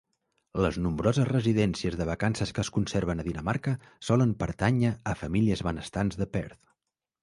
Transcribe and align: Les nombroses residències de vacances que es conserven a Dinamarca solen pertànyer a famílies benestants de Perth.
Les 0.65 0.79
nombroses 0.85 1.27
residències 1.29 1.99
de 1.99 2.07
vacances 2.11 2.55
que 2.57 2.65
es 2.65 2.73
conserven 2.79 3.23
a 3.25 3.29
Dinamarca 3.31 3.77
solen 4.11 4.35
pertànyer 4.43 4.95
a 5.15 5.19
famílies 5.25 5.67
benestants 5.73 6.23
de 6.23 6.35
Perth. 6.37 6.65